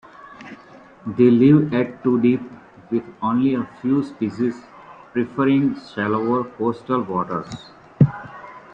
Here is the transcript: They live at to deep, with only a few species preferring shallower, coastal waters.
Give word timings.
They 1.05 1.29
live 1.29 1.75
at 1.75 2.03
to 2.05 2.19
deep, 2.19 2.41
with 2.89 3.03
only 3.21 3.53
a 3.53 3.69
few 3.83 4.01
species 4.03 4.59
preferring 5.13 5.79
shallower, 5.79 6.43
coastal 6.43 7.03
waters. 7.03 7.71